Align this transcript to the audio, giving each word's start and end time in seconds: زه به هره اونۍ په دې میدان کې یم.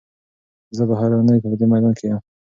زه 0.77 0.83
به 0.89 0.93
هره 0.99 1.15
اونۍ 1.17 1.37
په 1.43 1.47
دې 1.59 1.65
میدان 1.71 1.93
کې 1.97 2.05
یم. 2.09 2.19